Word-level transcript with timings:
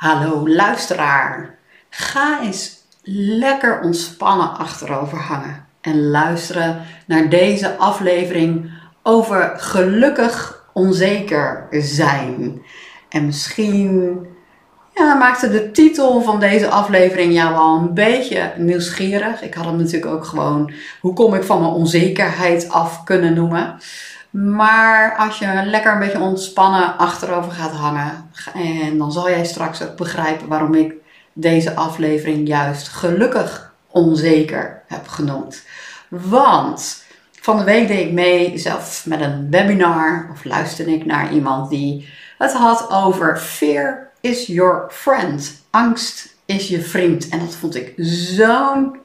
Hallo 0.00 0.48
luisteraar. 0.48 1.58
Ga 1.90 2.42
eens 2.42 2.84
lekker 3.38 3.80
ontspannen 3.80 4.58
achterover 4.58 5.18
hangen 5.18 5.66
en 5.80 6.10
luisteren 6.10 6.82
naar 7.06 7.28
deze 7.28 7.76
aflevering 7.76 8.70
over 9.02 9.52
gelukkig 9.56 10.64
onzeker 10.72 11.66
zijn. 11.70 12.62
En 13.08 13.26
misschien 13.26 14.12
ja, 14.94 15.14
maakte 15.14 15.50
de 15.50 15.70
titel 15.70 16.22
van 16.22 16.40
deze 16.40 16.68
aflevering 16.68 17.34
jou 17.34 17.54
al 17.54 17.78
een 17.78 17.94
beetje 17.94 18.52
nieuwsgierig. 18.56 19.42
Ik 19.42 19.54
had 19.54 19.64
hem 19.64 19.76
natuurlijk 19.76 20.12
ook 20.12 20.24
gewoon 20.24 20.72
hoe 21.00 21.14
kom 21.14 21.34
ik 21.34 21.42
van 21.42 21.60
mijn 21.60 21.72
onzekerheid 21.72 22.68
af 22.68 23.04
kunnen 23.04 23.34
noemen. 23.34 23.78
Maar 24.30 25.16
als 25.16 25.38
je 25.38 25.62
lekker 25.64 25.92
een 25.92 25.98
beetje 25.98 26.20
ontspannen 26.20 26.98
achterover 26.98 27.52
gaat 27.52 27.72
hangen, 27.72 28.30
en 28.54 28.98
dan 28.98 29.12
zal 29.12 29.28
jij 29.28 29.44
straks 29.44 29.82
ook 29.82 29.96
begrijpen 29.96 30.48
waarom 30.48 30.74
ik 30.74 30.94
deze 31.32 31.74
aflevering 31.74 32.48
juist 32.48 32.88
gelukkig 32.88 33.72
onzeker 33.86 34.82
heb 34.86 35.08
genoemd. 35.08 35.62
Want 36.08 37.04
van 37.40 37.56
de 37.56 37.64
week 37.64 37.88
deed 37.88 38.06
ik 38.06 38.12
mee 38.12 38.58
zelf 38.58 39.06
met 39.06 39.20
een 39.20 39.50
webinar 39.50 40.28
of 40.32 40.44
luisterde 40.44 40.92
ik 40.92 41.06
naar 41.06 41.32
iemand 41.32 41.70
die 41.70 42.08
het 42.38 42.52
had 42.52 42.90
over 42.90 43.38
fear 43.38 44.10
is 44.20 44.46
your 44.46 44.90
friend. 44.90 45.62
Angst 45.70 46.36
is 46.44 46.68
je 46.68 46.80
vriend. 46.80 47.28
En 47.28 47.38
dat 47.38 47.54
vond 47.54 47.74
ik 47.74 47.92
zo'n 47.96 48.96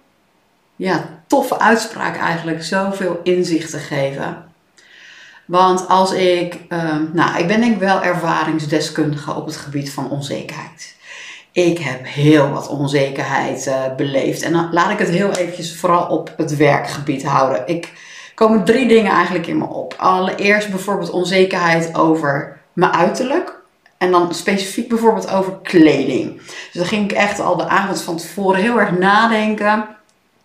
ja, 0.75 1.09
toffe 1.27 1.59
uitspraak 1.59 2.17
eigenlijk. 2.17 2.63
Zoveel 2.63 3.19
inzicht 3.23 3.69
te 3.69 3.77
geven. 3.77 4.53
Want 5.45 5.87
als 5.87 6.11
ik, 6.11 6.59
uh, 6.69 6.95
nou, 7.13 7.37
ik 7.39 7.47
ben 7.47 7.59
denk 7.59 7.73
ik 7.73 7.79
wel 7.79 8.03
ervaringsdeskundige 8.03 9.33
op 9.33 9.45
het 9.45 9.55
gebied 9.55 9.91
van 9.91 10.09
onzekerheid. 10.09 10.95
Ik 11.51 11.77
heb 11.77 12.05
heel 12.07 12.49
wat 12.49 12.67
onzekerheid 12.67 13.67
uh, 13.67 13.95
beleefd. 13.97 14.41
En 14.41 14.51
dan 14.51 14.69
laat 14.71 14.91
ik 14.91 14.99
het 14.99 15.09
heel 15.09 15.31
eventjes 15.31 15.75
vooral 15.75 16.07
op 16.07 16.33
het 16.37 16.57
werkgebied 16.57 17.25
houden. 17.25 17.63
Ik 17.65 17.93
komen 18.35 18.63
drie 18.63 18.87
dingen 18.87 19.11
eigenlijk 19.11 19.47
in 19.47 19.57
me 19.57 19.67
op. 19.67 19.93
Allereerst 19.97 20.69
bijvoorbeeld 20.69 21.09
onzekerheid 21.09 21.95
over 21.95 22.59
mijn 22.73 22.91
uiterlijk. 22.91 23.63
En 23.97 24.11
dan 24.11 24.33
specifiek 24.33 24.89
bijvoorbeeld 24.89 25.31
over 25.31 25.59
kleding. 25.63 26.35
Dus 26.45 26.73
dan 26.73 26.85
ging 26.85 27.11
ik 27.11 27.17
echt 27.17 27.39
al 27.39 27.55
de 27.55 27.67
avond 27.67 28.01
van 28.01 28.17
tevoren 28.17 28.61
heel 28.61 28.79
erg 28.79 28.97
nadenken. 28.97 29.85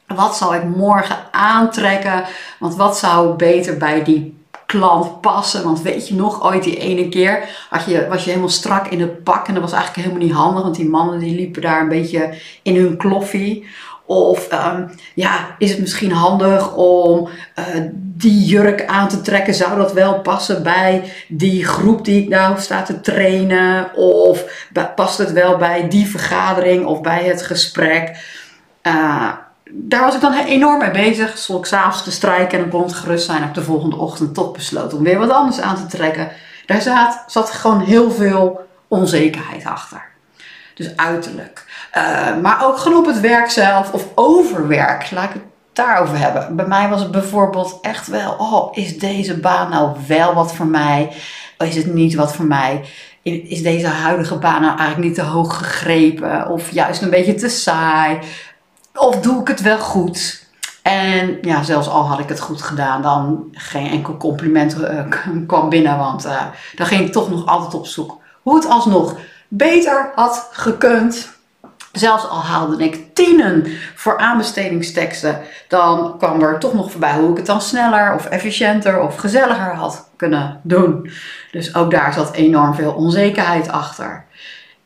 Wat 0.07 0.37
zal 0.37 0.55
ik 0.55 0.65
morgen 0.65 1.19
aantrekken? 1.31 2.25
Want 2.59 2.77
wat 2.77 2.99
zou 2.99 3.37
beter 3.37 3.77
bij 3.77 4.05
die 4.05 4.40
klant 4.71 5.21
passen. 5.21 5.65
Want 5.65 5.83
weet 5.83 6.09
je 6.09 6.15
nog, 6.15 6.45
ooit 6.45 6.63
die 6.63 6.79
ene 6.79 7.09
keer 7.09 7.49
had 7.71 7.85
je, 7.85 8.07
was 8.09 8.23
je 8.23 8.29
helemaal 8.29 8.49
strak 8.49 8.89
in 8.89 9.01
het 9.01 9.23
pak. 9.23 9.49
En 9.49 9.55
dat 9.55 9.63
was 9.63 9.73
eigenlijk 9.73 10.07
helemaal 10.07 10.27
niet 10.27 10.37
handig. 10.37 10.63
Want 10.63 10.75
die 10.75 10.89
mannen 10.89 11.19
die 11.19 11.35
liepen 11.35 11.63
daar 11.63 11.81
een 11.81 11.89
beetje 11.89 12.35
in 12.63 12.77
hun 12.77 12.97
kloffie. 12.97 13.67
Of 14.07 14.53
um, 14.53 14.91
ja, 15.15 15.55
is 15.59 15.71
het 15.71 15.81
misschien 15.81 16.13
handig 16.13 16.75
om 16.75 17.29
uh, 17.59 17.65
die 17.95 18.45
jurk 18.45 18.87
aan 18.87 19.09
te 19.09 19.21
trekken? 19.21 19.55
Zou 19.55 19.77
dat 19.77 19.93
wel 19.93 20.21
passen 20.21 20.63
bij 20.63 21.13
die 21.29 21.65
groep 21.65 22.05
die 22.05 22.23
ik 22.23 22.29
nou 22.29 22.61
sta 22.61 22.83
te 22.83 23.01
trainen? 23.01 23.95
Of 23.95 24.69
past 24.95 25.19
het 25.19 25.33
wel 25.33 25.57
bij 25.57 25.89
die 25.89 26.07
vergadering 26.07 26.85
of 26.85 27.01
bij 27.01 27.25
het 27.25 27.43
gesprek? 27.43 28.17
Uh, 28.83 29.33
daar 29.73 30.05
was 30.05 30.15
ik 30.15 30.21
dan 30.21 30.35
enorm 30.35 30.79
mee 30.79 30.91
bezig. 30.91 31.39
Stond 31.39 31.59
ik 31.59 31.67
s'avonds 31.67 32.03
te 32.03 32.11
strijken 32.11 32.59
en 32.59 32.71
dan 32.71 32.81
kon 32.81 32.91
gerust 32.91 33.27
zijn. 33.27 33.43
Heb 33.43 33.55
de 33.55 33.63
volgende 33.63 33.97
ochtend 33.97 34.35
toch 34.35 34.53
besloten 34.53 34.99
om 34.99 35.05
weer 35.05 35.19
wat 35.19 35.31
anders 35.31 35.61
aan 35.61 35.77
te 35.77 35.97
trekken. 35.97 36.31
Daar 36.67 36.83
zat, 36.83 37.25
zat 37.27 37.51
gewoon 37.51 37.81
heel 37.81 38.11
veel 38.11 38.61
onzekerheid 38.89 39.65
achter. 39.65 40.03
Dus 40.75 40.97
uiterlijk. 40.97 41.65
Uh, 41.97 42.37
maar 42.43 42.67
ook 42.67 42.79
gewoon 42.79 42.99
op 42.99 43.07
het 43.07 43.21
werk 43.21 43.51
zelf 43.51 43.93
of 43.93 44.07
overwerk. 44.15 45.11
Laat 45.11 45.25
ik 45.25 45.33
het 45.33 45.43
daarover 45.73 46.19
hebben. 46.19 46.57
Bij 46.57 46.67
mij 46.67 46.89
was 46.89 47.01
het 47.01 47.11
bijvoorbeeld 47.11 47.79
echt 47.83 48.07
wel: 48.07 48.33
oh, 48.39 48.77
is 48.77 48.99
deze 48.99 49.41
baan 49.41 49.71
nou 49.71 49.97
wel 50.07 50.35
wat 50.35 50.55
voor 50.55 50.67
mij? 50.67 51.09
Of 51.59 51.67
is 51.67 51.77
het 51.77 51.95
niet 51.95 52.15
wat 52.15 52.35
voor 52.35 52.45
mij? 52.45 52.85
Is 53.23 53.63
deze 53.63 53.87
huidige 53.87 54.37
baan 54.37 54.61
nou 54.61 54.79
eigenlijk 54.79 55.09
niet 55.09 55.15
te 55.15 55.31
hoog 55.31 55.57
gegrepen? 55.57 56.49
Of 56.49 56.71
juist 56.71 57.03
een 57.03 57.11
beetje 57.11 57.35
te 57.35 57.49
saai? 57.49 58.19
Of 58.95 59.21
doe 59.21 59.41
ik 59.41 59.49
het 59.49 59.61
wel 59.61 59.79
goed? 59.79 60.49
En 60.83 61.39
ja, 61.43 61.63
zelfs 61.63 61.89
al 61.89 62.07
had 62.07 62.19
ik 62.19 62.29
het 62.29 62.41
goed 62.41 62.63
gedaan, 62.63 63.03
dan 63.03 63.49
geen 63.53 63.91
enkel 63.91 64.17
compliment 64.17 64.77
uh, 64.79 65.01
kwam 65.47 65.69
binnen. 65.69 65.99
Want 65.99 66.27
uh, 66.27 66.43
dan 66.75 66.87
ging 66.87 67.07
ik 67.07 67.13
toch 67.13 67.31
nog 67.31 67.47
altijd 67.47 67.75
op 67.75 67.87
zoek 67.87 68.19
hoe 68.43 68.55
het 68.55 68.69
alsnog 68.69 69.17
beter 69.49 70.13
had 70.15 70.49
gekund. 70.53 71.39
Zelfs 71.93 72.29
al 72.29 72.43
haalde 72.43 72.85
ik 72.85 73.15
tienen 73.15 73.67
voor 73.95 74.19
aanbestedingsteksten, 74.19 75.41
dan 75.69 76.19
kwam 76.19 76.43
er 76.43 76.59
toch 76.59 76.75
nog 76.75 76.91
voorbij 76.91 77.15
hoe 77.15 77.31
ik 77.31 77.37
het 77.37 77.47
dan 77.47 77.61
sneller 77.61 78.15
of 78.15 78.27
efficiënter 78.27 79.01
of 79.01 79.17
gezelliger 79.17 79.75
had 79.75 80.11
kunnen 80.17 80.61
doen. 80.63 81.11
Dus 81.53 81.75
ook 81.75 81.91
daar 81.91 82.13
zat 82.13 82.33
enorm 82.33 82.75
veel 82.75 82.93
onzekerheid 82.93 83.69
achter. 83.69 84.25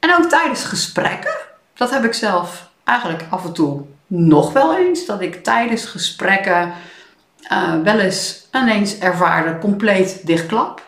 En 0.00 0.14
ook 0.14 0.28
tijdens 0.28 0.64
gesprekken, 0.64 1.34
dat 1.74 1.90
heb 1.90 2.04
ik 2.04 2.14
zelf 2.14 2.68
eigenlijk 2.84 3.24
af 3.30 3.44
en 3.44 3.52
toe 3.52 3.82
nog 4.16 4.52
wel 4.52 4.76
eens 4.76 5.06
dat 5.06 5.20
ik 5.20 5.44
tijdens 5.44 5.84
gesprekken 5.84 6.72
uh, 7.52 7.74
wel 7.82 7.98
eens 7.98 8.46
ineens 8.52 8.98
ervaarde 8.98 9.58
compleet 9.58 10.26
dichtklap. 10.26 10.82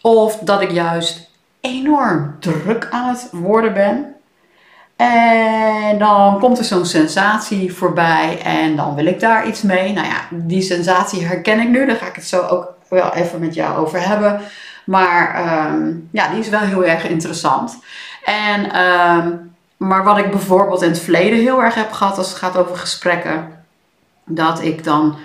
Of 0.00 0.38
dat 0.38 0.60
ik 0.60 0.70
juist 0.70 1.30
enorm 1.60 2.36
druk 2.40 2.88
aan 2.90 3.08
het 3.08 3.28
worden 3.32 3.72
ben. 3.72 4.14
En 4.96 5.98
dan 5.98 6.38
komt 6.38 6.58
er 6.58 6.64
zo'n 6.64 6.86
sensatie 6.86 7.74
voorbij 7.74 8.42
en 8.42 8.76
dan 8.76 8.94
wil 8.94 9.06
ik 9.06 9.20
daar 9.20 9.46
iets 9.46 9.62
mee. 9.62 9.92
Nou 9.92 10.06
ja, 10.06 10.20
die 10.30 10.62
sensatie 10.62 11.26
herken 11.26 11.60
ik 11.60 11.68
nu. 11.68 11.86
Daar 11.86 11.96
ga 11.96 12.06
ik 12.06 12.14
het 12.14 12.26
zo 12.26 12.40
ook 12.46 12.74
wel 12.88 13.14
even 13.14 13.40
met 13.40 13.54
jou 13.54 13.78
over 13.78 14.08
hebben. 14.08 14.40
Maar 14.84 15.48
um, 15.70 16.08
ja, 16.12 16.28
die 16.28 16.38
is 16.38 16.48
wel 16.48 16.60
heel 16.60 16.84
erg 16.84 17.08
interessant. 17.08 17.78
En 18.24 18.80
um, 18.80 19.49
maar 19.80 20.04
wat 20.04 20.18
ik 20.18 20.30
bijvoorbeeld 20.30 20.82
in 20.82 20.88
het 20.88 20.98
verleden 20.98 21.38
heel 21.38 21.62
erg 21.62 21.74
heb 21.74 21.92
gehad 21.92 22.18
als 22.18 22.28
het 22.28 22.38
gaat 22.38 22.56
over 22.56 22.76
gesprekken, 22.76 23.64
dat 24.24 24.62
ik 24.62 24.84
dan, 24.84 25.16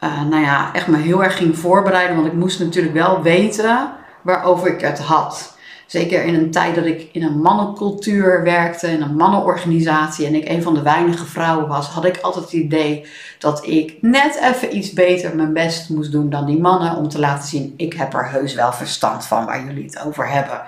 uh, 0.00 0.22
nou 0.22 0.42
ja, 0.42 0.72
echt 0.72 0.86
me 0.86 0.96
heel 0.96 1.24
erg 1.24 1.36
ging 1.36 1.58
voorbereiden, 1.58 2.16
want 2.16 2.28
ik 2.28 2.32
moest 2.32 2.60
natuurlijk 2.60 2.94
wel 2.94 3.22
weten 3.22 3.90
waarover 4.22 4.68
ik 4.68 4.80
het 4.80 4.98
had. 4.98 5.56
Zeker 5.86 6.24
in 6.24 6.34
een 6.34 6.50
tijd 6.50 6.74
dat 6.74 6.84
ik 6.84 7.08
in 7.12 7.22
een 7.22 7.40
mannencultuur 7.40 8.42
werkte, 8.42 8.90
in 8.90 9.02
een 9.02 9.16
mannenorganisatie 9.16 10.26
en 10.26 10.34
ik 10.34 10.48
een 10.48 10.62
van 10.62 10.74
de 10.74 10.82
weinige 10.82 11.26
vrouwen 11.26 11.68
was, 11.68 11.86
had 11.88 12.04
ik 12.04 12.18
altijd 12.20 12.44
het 12.44 12.54
idee 12.54 13.06
dat 13.38 13.66
ik 13.66 13.98
net 14.00 14.40
even 14.42 14.76
iets 14.76 14.92
beter 14.92 15.36
mijn 15.36 15.52
best 15.52 15.90
moest 15.90 16.12
doen 16.12 16.30
dan 16.30 16.46
die 16.46 16.60
mannen 16.60 16.96
om 16.96 17.08
te 17.08 17.18
laten 17.18 17.48
zien, 17.48 17.74
ik 17.76 17.92
heb 17.92 18.14
er 18.14 18.30
heus 18.30 18.54
wel 18.54 18.72
verstand 18.72 19.26
van 19.26 19.44
waar 19.44 19.64
jullie 19.64 19.84
het 19.84 20.02
over 20.06 20.28
hebben. 20.28 20.62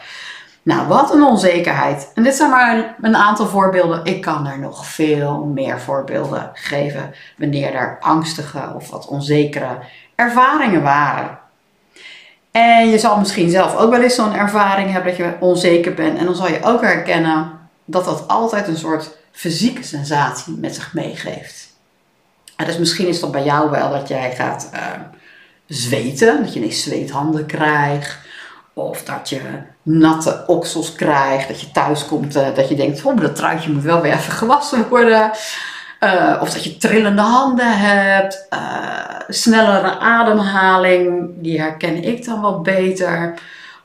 Nou, 0.68 0.86
wat 0.88 1.14
een 1.14 1.22
onzekerheid. 1.22 2.10
En 2.14 2.22
dit 2.22 2.34
zijn 2.34 2.50
maar 2.50 2.94
een 3.00 3.16
aantal 3.16 3.46
voorbeelden. 3.46 4.04
Ik 4.04 4.20
kan 4.20 4.46
er 4.46 4.58
nog 4.58 4.86
veel 4.86 5.44
meer 5.44 5.80
voorbeelden 5.80 6.50
geven 6.54 7.14
wanneer 7.36 7.74
er 7.74 7.98
angstige 8.00 8.72
of 8.74 8.90
wat 8.90 9.06
onzekere 9.06 9.78
ervaringen 10.14 10.82
waren. 10.82 11.38
En 12.50 12.88
je 12.88 12.98
zal 12.98 13.18
misschien 13.18 13.50
zelf 13.50 13.76
ook 13.76 13.90
wel 13.90 14.02
eens 14.02 14.14
zo'n 14.14 14.34
ervaring 14.34 14.90
hebben 14.90 15.10
dat 15.10 15.26
je 15.26 15.36
onzeker 15.40 15.94
bent. 15.94 16.18
En 16.18 16.24
dan 16.24 16.34
zal 16.34 16.48
je 16.48 16.62
ook 16.62 16.80
herkennen 16.80 17.58
dat 17.84 18.04
dat 18.04 18.28
altijd 18.28 18.68
een 18.68 18.76
soort 18.76 19.16
fysieke 19.32 19.82
sensatie 19.82 20.56
met 20.58 20.74
zich 20.74 20.94
meegeeft. 20.94 21.76
En 22.56 22.66
dus 22.66 22.78
misschien 22.78 23.08
is 23.08 23.20
dat 23.20 23.32
bij 23.32 23.44
jou 23.44 23.70
wel 23.70 23.90
dat 23.90 24.08
jij 24.08 24.34
gaat 24.34 24.70
uh, 24.74 24.80
zweten, 25.66 26.42
dat 26.42 26.52
je 26.52 26.60
ineens 26.60 26.82
zweethanden 26.82 27.46
krijgt. 27.46 28.26
Of 28.78 29.02
dat 29.02 29.28
je 29.28 29.40
natte 29.82 30.44
oksels 30.46 30.94
krijgt. 30.94 31.48
Dat 31.48 31.60
je 31.60 31.70
thuis 31.70 32.06
komt, 32.06 32.36
uh, 32.36 32.46
dat 32.54 32.68
je 32.68 32.74
denkt, 32.74 33.04
oh, 33.04 33.20
dat 33.20 33.36
truitje 33.36 33.72
moet 33.72 33.82
wel 33.82 34.00
weer 34.00 34.12
even 34.12 34.32
gewassen 34.32 34.88
worden. 34.88 35.30
Uh, 36.00 36.38
of 36.40 36.50
dat 36.50 36.64
je 36.64 36.76
trillende 36.76 37.22
handen 37.22 37.78
hebt. 37.78 38.46
Uh, 38.50 38.60
snellere 39.28 39.98
ademhaling, 39.98 41.30
die 41.36 41.60
herken 41.60 42.04
ik 42.04 42.24
dan 42.24 42.40
wat 42.40 42.62
beter. 42.62 43.34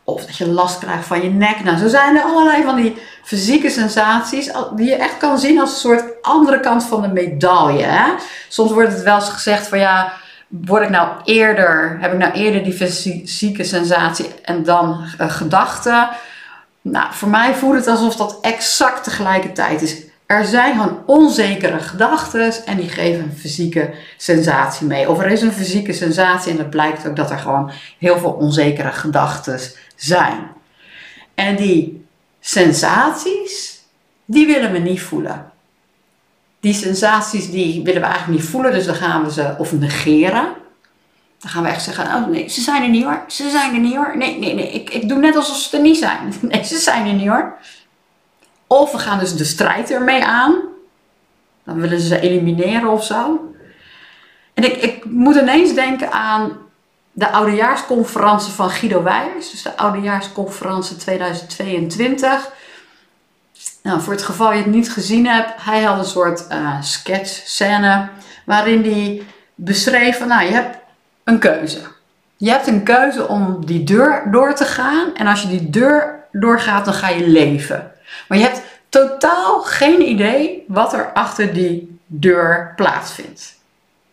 Of 0.04 0.26
dat 0.26 0.38
je 0.38 0.48
last 0.48 0.80
krijgt 0.80 1.06
van 1.06 1.22
je 1.22 1.30
nek. 1.30 1.64
Nou, 1.64 1.78
zo 1.78 1.88
zijn 1.88 2.16
er 2.16 2.24
allerlei 2.24 2.64
van 2.64 2.76
die 2.76 2.98
fysieke 3.24 3.70
sensaties 3.70 4.52
die 4.76 4.90
je 4.90 4.96
echt 4.96 5.18
kan 5.18 5.40
zien 5.40 5.60
als 5.60 5.70
een 5.70 5.80
soort 5.80 6.04
andere 6.22 6.60
kant 6.60 6.84
van 6.84 7.02
de 7.02 7.08
medaille. 7.08 8.16
Soms 8.48 8.72
wordt 8.72 8.92
het 8.92 9.04
wel 9.04 9.16
eens 9.16 9.30
gezegd 9.30 9.68
van 9.68 9.80
ja, 9.80 10.14
word 10.62 10.84
ik 10.84 10.90
nou 10.90 11.10
eerder, 11.24 11.98
heb 12.00 12.12
ik 12.12 12.18
nou 12.18 12.34
eerder 12.34 12.64
die 12.64 12.74
fysieke 12.74 13.64
sensatie 13.64 14.26
en 14.42 14.64
dan 14.64 15.06
uh, 15.22 15.30
gedachten? 15.30 16.10
Nou, 16.82 17.14
voor 17.14 17.30
mij 17.30 17.54
voelt 17.54 17.76
het 17.76 17.88
alsof 17.88 18.16
dat 18.16 18.38
exact 18.42 19.04
tegelijkertijd 19.04 19.82
is. 19.82 20.02
Er 20.26 20.46
zijn 20.46 20.74
gewoon 20.74 21.04
onzekere 21.06 21.80
gedachten 21.80 22.66
en 22.66 22.78
die 22.78 22.90
geven 22.90 23.24
een 23.24 23.38
fysieke 23.38 23.94
sensatie 24.18 24.88
mee. 24.88 25.10
Of 25.10 25.20
er 25.20 25.32
is 25.32 25.42
een 25.42 25.52
fysieke 25.52 25.94
sensatie 25.94 26.52
en 26.52 26.58
het 26.58 26.70
blijkt 26.70 27.08
ook 27.08 27.16
dat 27.16 27.32
er 27.32 27.40
gewoon 27.40 27.72
heel 28.00 28.18
veel 28.18 28.32
onzekere 28.32 28.92
gedachten 28.92 29.60
zijn. 29.96 30.52
En 31.36 31.56
die 31.56 32.06
sensaties, 32.40 33.80
die 34.26 34.46
willen 34.48 34.72
we 34.72 34.78
niet 34.78 35.02
voelen. 35.02 35.52
Die 36.64 36.74
sensaties 36.74 37.52
die 37.52 37.84
willen 37.84 38.02
we 38.02 38.08
eigenlijk 38.08 38.40
niet 38.40 38.50
voelen, 38.50 38.72
dus 38.72 38.86
dan 38.86 38.96
gaan 38.96 39.24
we 39.24 39.32
ze 39.32 39.56
of 39.58 39.72
negeren. 39.72 40.48
Dan 41.40 41.52
gaan 41.52 41.64
we 41.64 41.70
echt 41.70 41.84
zeggen, 41.84 42.06
oh 42.06 42.28
nee, 42.28 42.50
ze 42.50 42.62
zijn 42.62 42.84
er 42.84 42.90
niet 42.90 43.04
hoor. 43.04 43.24
Ze 43.28 43.50
zijn 43.50 43.74
er 43.74 43.80
niet 43.80 43.96
hoor. 43.96 44.18
Nee, 44.18 44.40
nee, 44.40 44.54
nee, 44.54 44.72
ik, 44.72 44.90
ik 44.90 45.10
doe 45.10 45.18
net 45.18 45.36
alsof 45.36 45.58
ze 45.58 45.78
er 45.78 45.84
niet 45.84 45.98
zijn. 45.98 46.34
Nee, 46.42 46.64
ze 46.64 46.78
zijn 46.78 47.08
er 47.08 47.14
niet 47.14 47.28
hoor. 47.28 47.54
Of 48.68 48.92
we 48.92 48.98
gaan 48.98 49.20
dus 49.20 49.36
de 49.36 49.44
strijd 49.44 49.92
ermee 49.92 50.26
aan. 50.26 50.56
Dan 51.64 51.80
willen 51.80 52.00
ze 52.00 52.08
ze 52.08 52.20
elimineren 52.20 52.90
of 52.90 53.04
zo. 53.04 53.54
En 54.54 54.64
ik, 54.64 54.76
ik 54.76 55.06
moet 55.06 55.36
ineens 55.36 55.74
denken 55.74 56.12
aan 56.12 56.58
de 57.12 57.32
oudejaarsconferentie 57.32 58.54
van 58.54 58.70
Guido 58.70 59.04
Weijers. 59.04 59.52
Dus 59.52 59.62
de 59.62 59.78
oudejaarsconferentie 59.78 60.96
2022. 60.96 62.52
Nou, 63.84 64.02
voor 64.02 64.14
het 64.14 64.24
geval 64.24 64.52
je 64.52 64.58
het 64.58 64.66
niet 64.66 64.92
gezien 64.92 65.28
hebt, 65.28 65.52
hij 65.56 65.82
had 65.82 65.98
een 65.98 66.06
soort 66.06 66.46
uh, 66.52 66.82
sketch 66.82 67.30
scène 67.30 68.10
waarin 68.46 68.84
hij 68.84 69.22
beschreef 69.56 70.18
van, 70.18 70.28
nou, 70.28 70.46
je 70.46 70.52
hebt 70.52 70.78
een 71.24 71.40
keuze. 71.40 71.80
Je 72.38 72.50
hebt 72.50 72.68
een 72.68 72.84
keuze 72.84 73.28
om 73.28 73.66
die 73.66 73.84
deur 73.84 74.24
door 74.32 74.56
te 74.56 74.66
gaan 74.66 75.16
en 75.16 75.28
als 75.28 75.42
je 75.42 75.48
die 75.48 75.70
deur 75.70 76.20
doorgaat, 76.32 76.86
dan 76.86 76.94
ga 76.94 77.10
je 77.10 77.28
leven. 77.28 77.92
Maar 78.28 78.38
je 78.38 78.44
hebt 78.44 78.62
totaal 78.90 79.62
geen 79.62 80.02
idee 80.02 80.66
wat 80.68 80.94
er 80.94 81.12
achter 81.14 81.54
die 81.54 82.00
deur 82.06 82.74
plaatsvindt. 82.76 83.60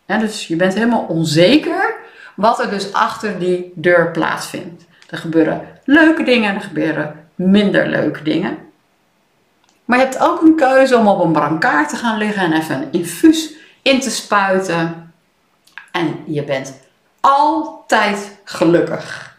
dus 0.05 0.47
je 0.47 0.55
bent 0.55 0.73
helemaal 0.73 1.05
onzeker 1.07 1.95
wat 2.35 2.59
er 2.59 2.69
dus 2.69 2.93
achter 2.93 3.39
die 3.39 3.71
deur 3.75 4.11
plaatsvindt. 4.11 4.83
Er 5.09 5.17
gebeuren 5.17 5.61
leuke 5.83 6.23
dingen, 6.23 6.55
er 6.55 6.61
gebeuren 6.61 7.25
minder 7.35 7.87
leuke 7.87 8.23
dingen. 8.23 8.57
Maar 9.91 9.99
je 9.99 10.05
hebt 10.05 10.19
ook 10.19 10.41
een 10.41 10.55
keuze 10.55 10.97
om 10.97 11.07
op 11.07 11.23
een 11.23 11.31
brancard 11.31 11.89
te 11.89 11.95
gaan 11.95 12.17
liggen 12.17 12.43
en 12.43 12.53
even 12.53 12.75
een 12.75 12.87
infuus 12.91 13.53
in 13.81 13.99
te 13.99 14.11
spuiten. 14.11 15.13
En 15.91 16.23
je 16.25 16.43
bent 16.43 16.79
altijd 17.19 18.39
gelukkig. 18.43 19.37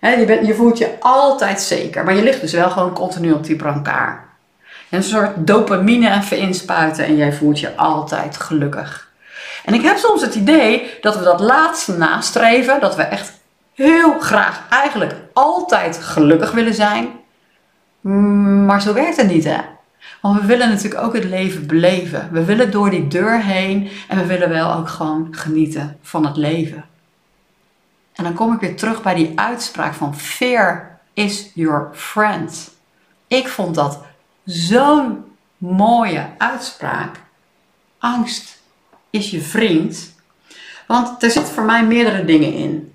je, 0.00 0.24
bent, 0.26 0.46
je 0.46 0.54
voelt 0.54 0.78
je 0.78 0.96
altijd 1.00 1.60
zeker, 1.60 2.04
maar 2.04 2.14
je 2.14 2.22
ligt 2.22 2.40
dus 2.40 2.52
wel 2.52 2.70
gewoon 2.70 2.92
continu 2.92 3.32
op 3.32 3.44
die 3.44 3.56
brancard. 3.56 4.20
Een 4.90 5.02
soort 5.02 5.46
dopamine 5.46 6.14
even 6.14 6.38
inspuiten 6.38 7.04
en 7.04 7.16
jij 7.16 7.32
voelt 7.32 7.60
je 7.60 7.76
altijd 7.76 8.36
gelukkig. 8.36 9.10
En 9.64 9.74
ik 9.74 9.82
heb 9.82 9.96
soms 9.96 10.22
het 10.22 10.34
idee 10.34 10.98
dat 11.00 11.16
we 11.16 11.24
dat 11.24 11.40
laatste 11.40 11.96
nastreven, 11.96 12.80
dat 12.80 12.96
we 12.96 13.02
echt 13.02 13.32
heel 13.74 14.18
graag 14.20 14.62
eigenlijk 14.70 15.14
altijd 15.32 15.98
gelukkig 15.98 16.50
willen 16.50 16.74
zijn. 16.74 17.08
Maar 18.66 18.82
zo 18.82 18.92
werkt 18.92 19.16
het 19.16 19.28
niet, 19.28 19.44
hè? 19.44 19.76
Want 20.20 20.40
we 20.40 20.46
willen 20.46 20.68
natuurlijk 20.68 21.02
ook 21.02 21.14
het 21.14 21.24
leven 21.24 21.66
beleven. 21.66 22.28
We 22.32 22.44
willen 22.44 22.70
door 22.70 22.90
die 22.90 23.08
deur 23.08 23.42
heen 23.42 23.90
en 24.08 24.18
we 24.18 24.26
willen 24.26 24.48
wel 24.48 24.72
ook 24.74 24.88
gewoon 24.88 25.28
genieten 25.30 25.98
van 26.02 26.26
het 26.26 26.36
leven. 26.36 26.84
En 28.12 28.24
dan 28.24 28.34
kom 28.34 28.52
ik 28.54 28.60
weer 28.60 28.76
terug 28.76 29.02
bij 29.02 29.14
die 29.14 29.32
uitspraak 29.34 29.94
van 29.94 30.16
fear 30.16 30.98
is 31.12 31.50
your 31.54 31.88
friend. 31.94 32.70
Ik 33.26 33.48
vond 33.48 33.74
dat 33.74 34.00
zo'n 34.44 35.24
mooie 35.58 36.26
uitspraak. 36.38 37.20
Angst 37.98 38.62
is 39.10 39.30
je 39.30 39.40
vriend. 39.40 40.14
Want 40.86 41.22
er 41.22 41.30
zitten 41.30 41.54
voor 41.54 41.64
mij 41.64 41.86
meerdere 41.86 42.24
dingen 42.24 42.52
in. 42.52 42.94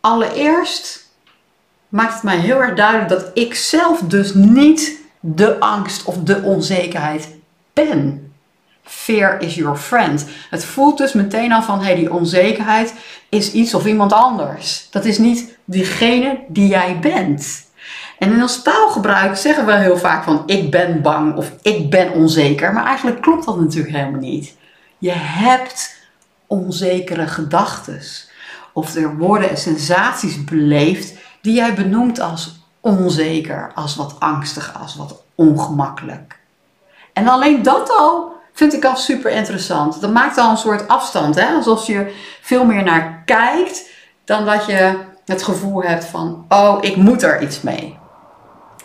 Allereerst 0.00 1.08
maakt 1.88 2.14
het 2.14 2.22
mij 2.22 2.38
heel 2.38 2.62
erg 2.62 2.74
duidelijk 2.74 3.08
dat 3.08 3.30
ik 3.34 3.54
zelf 3.54 4.00
dus 4.00 4.34
niet 4.34 4.99
de 5.20 5.60
angst 5.60 6.04
of 6.04 6.16
de 6.16 6.42
onzekerheid 6.42 7.36
ben. 7.72 8.32
Fear 8.82 9.40
is 9.42 9.54
your 9.54 9.76
friend. 9.76 10.26
Het 10.50 10.64
voelt 10.64 10.98
dus 10.98 11.12
meteen 11.12 11.52
al 11.52 11.62
van, 11.62 11.82
hey, 11.82 11.94
die 11.94 12.12
onzekerheid 12.12 12.94
is 13.28 13.52
iets 13.52 13.74
of 13.74 13.86
iemand 13.86 14.12
anders. 14.12 14.88
Dat 14.90 15.04
is 15.04 15.18
niet 15.18 15.58
diegene 15.64 16.38
die 16.48 16.68
jij 16.68 16.98
bent. 17.00 17.68
En 18.18 18.32
in 18.32 18.42
ons 18.42 18.62
taalgebruik 18.62 19.36
zeggen 19.36 19.66
we 19.66 19.76
heel 19.76 19.96
vaak 19.96 20.24
van, 20.24 20.42
ik 20.46 20.70
ben 20.70 21.02
bang 21.02 21.36
of 21.36 21.52
ik 21.62 21.90
ben 21.90 22.12
onzeker. 22.12 22.72
Maar 22.72 22.84
eigenlijk 22.84 23.20
klopt 23.20 23.44
dat 23.44 23.60
natuurlijk 23.60 23.96
helemaal 23.96 24.20
niet. 24.20 24.56
Je 24.98 25.12
hebt 25.12 25.96
onzekere 26.46 27.26
gedachten. 27.26 28.00
Of 28.72 28.94
er 28.94 29.16
worden 29.16 29.58
sensaties 29.58 30.44
beleefd 30.44 31.12
die 31.40 31.54
jij 31.54 31.74
benoemt 31.74 32.20
als 32.20 32.59
onzeker, 32.80 33.72
als 33.74 33.96
wat 33.96 34.16
angstig, 34.18 34.78
als 34.80 34.96
wat 34.96 35.22
ongemakkelijk. 35.34 36.38
En 37.12 37.28
alleen 37.28 37.62
dat 37.62 37.90
al 37.90 38.32
vind 38.52 38.74
ik 38.74 38.84
al 38.84 38.96
super 38.96 39.30
interessant. 39.30 40.00
Dat 40.00 40.12
maakt 40.12 40.38
al 40.38 40.50
een 40.50 40.56
soort 40.56 40.88
afstand, 40.88 41.34
hè? 41.34 41.54
alsof 41.54 41.86
je 41.86 42.14
veel 42.40 42.64
meer 42.64 42.82
naar 42.82 43.22
kijkt 43.24 43.90
dan 44.24 44.44
dat 44.44 44.66
je 44.66 44.98
het 45.24 45.42
gevoel 45.42 45.82
hebt 45.82 46.04
van, 46.04 46.44
oh, 46.48 46.78
ik 46.80 46.96
moet 46.96 47.22
er 47.22 47.42
iets 47.42 47.60
mee. 47.60 47.98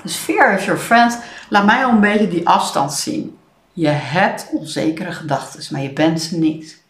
Dus 0.03 0.15
fear 0.15 0.53
is 0.53 0.65
your 0.65 0.80
friend, 0.80 1.19
laat 1.50 1.65
mij 1.65 1.86
al 1.86 1.92
een 1.92 2.00
beetje 2.00 2.27
die 2.27 2.47
afstand 2.47 2.94
zien. 2.94 3.38
Je 3.74 3.88
hebt 3.88 4.47
onzekere 4.51 5.12
gedachten, 5.12 5.63
maar 5.69 5.81
je 5.81 5.94
bent 5.94 6.21
ze 6.21 6.38
niet. 6.38 6.81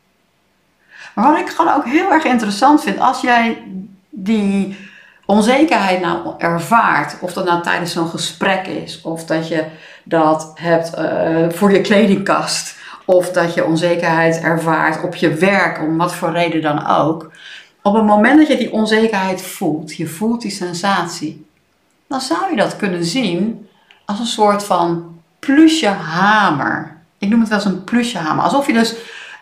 Maar 1.15 1.31
wat 1.31 1.39
ik 1.39 1.49
gewoon 1.49 1.73
ook 1.73 1.85
heel 1.85 2.11
erg 2.11 2.23
interessant 2.23 2.81
vind, 2.81 2.99
als 2.99 3.21
jij 3.21 3.63
die 4.09 4.77
onzekerheid 5.25 6.01
nou 6.01 6.33
ervaart, 6.38 7.18
of 7.19 7.33
dat 7.33 7.45
nou 7.45 7.62
tijdens 7.62 7.92
zo'n 7.92 8.10
gesprek 8.10 8.68
is, 8.68 9.01
of 9.01 9.25
dat 9.25 9.48
je 9.48 9.66
dat 10.04 10.51
hebt 10.56 10.98
uh, 10.98 11.50
voor 11.50 11.72
je 11.72 11.81
kledingkast, 11.81 12.77
of 13.06 13.31
dat 13.31 13.54
je 13.54 13.66
onzekerheid 13.66 14.39
ervaart 14.39 15.04
op 15.04 15.16
je 15.16 15.33
werk, 15.33 15.81
om 15.81 15.98
wat 15.98 16.16
voor 16.16 16.31
reden 16.31 16.62
dan 16.62 16.88
ook. 16.88 17.31
Op 17.81 17.94
het 17.94 18.06
moment 18.06 18.38
dat 18.38 18.48
je 18.48 18.57
die 18.57 18.72
onzekerheid 18.72 19.42
voelt, 19.42 19.95
je 19.95 20.07
voelt 20.07 20.42
die 20.42 20.51
sensatie, 20.51 21.45
dan 22.07 22.22
zou 22.22 22.50
je 22.50 22.56
dat 22.56 22.75
kunnen 22.75 23.06
zien 23.06 23.68
als 24.06 24.19
een 24.19 24.25
soort 24.25 24.63
van 24.63 25.19
plusje 25.39 25.88
hamer. 25.88 26.98
Ik 27.18 27.30
noem 27.30 27.39
het 27.39 27.50
wel 27.50 27.57
eens 27.57 27.68
een 27.68 27.83
plusje 27.83 28.18
hamer. 28.18 28.44
Alsof 28.44 28.68
je 28.68 28.74
dus 28.74 28.95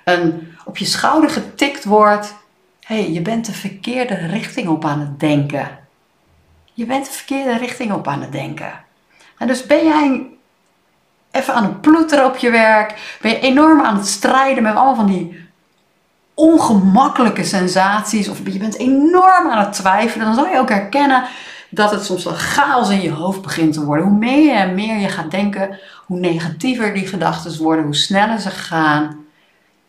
een, 0.03 0.55
op 0.65 0.77
je 0.77 0.85
schouder 0.85 1.29
getikt 1.29 1.83
wordt 1.83 2.33
hey, 2.83 3.11
je 3.11 3.21
bent 3.21 3.45
de 3.45 3.53
verkeerde 3.53 4.15
richting 4.15 4.67
op 4.67 4.85
aan 4.85 4.99
het 4.99 5.19
denken. 5.19 5.69
Je 6.73 6.85
bent 6.85 7.05
de 7.05 7.11
verkeerde 7.11 7.57
richting 7.57 7.91
op 7.91 8.07
aan 8.07 8.21
het 8.21 8.31
denken. 8.31 8.71
En 9.37 9.47
dus 9.47 9.65
ben 9.65 9.85
jij 9.85 10.27
even 11.31 11.53
aan 11.53 11.63
het 11.63 11.81
ploeteren 11.81 12.25
op 12.25 12.37
je 12.37 12.51
werk, 12.51 13.17
ben 13.21 13.31
je 13.31 13.39
enorm 13.39 13.81
aan 13.81 13.95
het 13.95 14.07
strijden 14.07 14.63
met 14.63 14.75
allemaal 14.75 14.95
van 14.95 15.07
die 15.07 15.41
ongemakkelijke 16.33 17.43
sensaties, 17.43 18.27
of 18.27 18.37
je 18.45 18.59
bent 18.59 18.77
enorm 18.77 19.49
aan 19.49 19.65
het 19.65 19.73
twijfelen, 19.73 20.25
dan 20.25 20.35
zal 20.35 20.47
je 20.47 20.59
ook 20.59 20.69
herkennen 20.69 21.23
dat 21.69 21.91
het 21.91 22.05
soms 22.05 22.23
wel 22.23 22.33
chaos 22.33 22.89
in 22.89 23.01
je 23.01 23.11
hoofd 23.11 23.41
begint 23.41 23.73
te 23.73 23.85
worden. 23.85 24.05
Hoe 24.05 24.17
meer 24.17 24.55
en 24.55 24.75
meer 24.75 24.97
je 24.97 25.09
gaat 25.09 25.31
denken, 25.31 25.79
hoe 26.05 26.19
negatiever 26.19 26.93
die 26.93 27.07
gedachten 27.07 27.63
worden, 27.63 27.85
hoe 27.85 27.95
sneller 27.95 28.39
ze 28.39 28.49
gaan. 28.49 29.22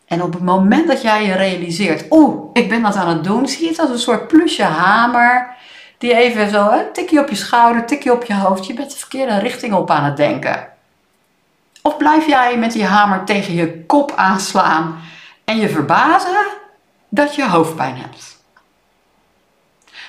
En 0.07 0.21
op 0.21 0.33
het 0.33 0.43
moment 0.43 0.87
dat 0.87 1.01
jij 1.01 1.25
je 1.25 1.33
realiseert, 1.33 2.05
oeh, 2.09 2.49
ik 2.53 2.69
ben 2.69 2.81
dat 2.81 2.95
aan 2.95 3.07
het 3.07 3.23
doen, 3.23 3.47
zie 3.47 3.63
je 3.63 3.69
het 3.69 3.79
als 3.79 3.89
een 3.89 3.99
soort 3.99 4.27
plusje 4.27 4.63
hamer. 4.63 5.55
Die 5.97 6.15
even 6.15 6.49
zo, 6.49 6.69
een 6.69 6.91
tikje 6.93 7.19
op 7.19 7.29
je 7.29 7.35
schouder, 7.35 7.85
tikje 7.85 8.13
op 8.13 8.23
je 8.23 8.35
hoofd. 8.35 8.65
Je 8.65 8.73
bent 8.73 8.91
de 8.91 8.97
verkeerde 8.97 9.39
richting 9.39 9.73
op 9.73 9.91
aan 9.91 10.03
het 10.03 10.17
denken. 10.17 10.67
Of 11.81 11.97
blijf 11.97 12.27
jij 12.27 12.57
met 12.57 12.71
die 12.71 12.85
hamer 12.85 13.23
tegen 13.23 13.53
je 13.53 13.85
kop 13.85 14.13
aanslaan 14.15 14.99
en 15.45 15.57
je 15.57 15.69
verbazen 15.69 16.45
dat 17.09 17.35
je 17.35 17.47
hoofdpijn 17.47 17.95
hebt? 17.97 18.43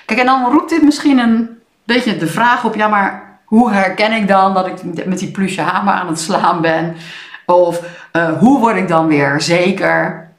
Kijk, 0.05 0.19
en 0.19 0.25
dan 0.25 0.51
roept 0.51 0.69
dit 0.69 0.83
misschien 0.83 1.19
een 1.19 1.59
beetje 1.83 2.17
de 2.17 2.27
vraag 2.27 2.65
op, 2.65 2.75
ja, 2.75 2.87
maar 2.87 3.39
hoe 3.45 3.71
herken 3.71 4.11
ik 4.11 4.27
dan 4.27 4.53
dat 4.53 4.67
ik 4.67 5.05
met 5.05 5.19
die 5.19 5.31
plusje 5.31 5.61
hamer 5.61 5.93
aan 5.93 6.07
het 6.07 6.19
slaan 6.19 6.61
ben? 6.61 6.95
Of 7.51 7.81
uh, 8.13 8.39
hoe 8.39 8.59
word 8.59 8.75
ik 8.75 8.87
dan 8.87 9.07
weer 9.07 9.41
zeker? 9.41 10.29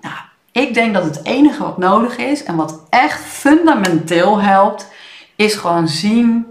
Nou, 0.00 0.14
ik 0.52 0.74
denk 0.74 0.94
dat 0.94 1.04
het 1.04 1.24
enige 1.24 1.62
wat 1.62 1.78
nodig 1.78 2.16
is 2.16 2.44
en 2.44 2.56
wat 2.56 2.80
echt 2.90 3.20
fundamenteel 3.20 4.40
helpt, 4.40 4.88
is 5.36 5.54
gewoon 5.54 5.88
zien 5.88 6.46